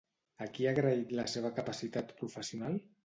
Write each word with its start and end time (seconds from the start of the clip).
A 0.45 0.45
qui 0.53 0.65
ha 0.67 0.71
agraït 0.75 1.13
la 1.19 1.25
seva 1.35 1.51
capacitat 1.59 2.15
professional? 2.23 2.81